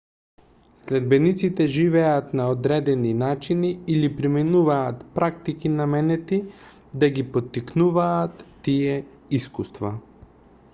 следбениците 0.77 1.67
живеат 1.73 2.31
на 2.39 2.47
одредени 2.53 3.11
начини 3.19 3.71
или 3.97 4.09
применуваат 4.21 5.05
практики 5.19 5.69
наменети 5.75 6.41
да 7.05 7.09
ги 7.19 7.29
поттикнуваат 7.37 8.45
тие 8.69 9.01
искуства 9.41 9.97